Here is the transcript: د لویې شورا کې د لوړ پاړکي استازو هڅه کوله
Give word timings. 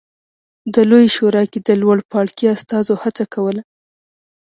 د 0.73 0.75
لویې 0.89 1.13
شورا 1.15 1.43
کې 1.51 1.59
د 1.67 1.69
لوړ 1.81 1.97
پاړکي 2.11 2.45
استازو 2.55 2.93
هڅه 3.03 3.23
کوله 3.33 3.61